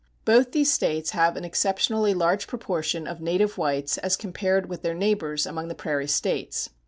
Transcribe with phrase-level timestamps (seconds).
[0.25, 4.95] Both these States have an exceptionally large proportion of native whites as compared with their
[4.95, 6.71] neighbors among the prairie States.